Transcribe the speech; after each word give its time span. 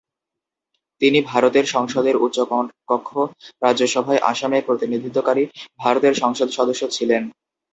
তিনি 1.01 1.19
ভারতের 1.23 1.65
সংসদের 1.65 2.15
উচ্চকক্ষ 2.17 3.09
রাজ্যসভায় 3.61 4.21
আসামের 4.31 4.65
প্রতিনিধিত্বকারী 4.65 5.43
ভারতের 5.79 6.13
সংসদ 6.13 6.47
সদস্য 6.49 6.83
ছিলেন। 6.89 7.23